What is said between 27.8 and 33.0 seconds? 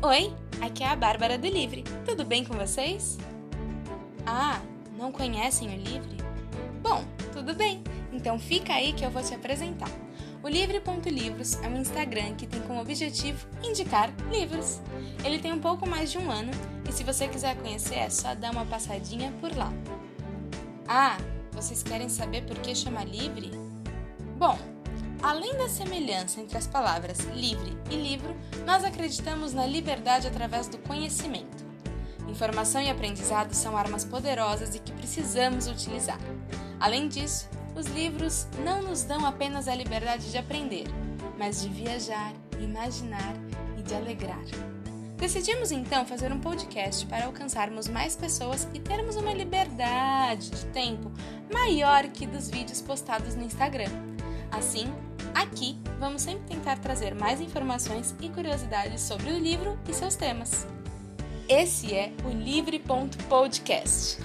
e livro, nós acreditamos na liberdade através do conhecimento. Informação e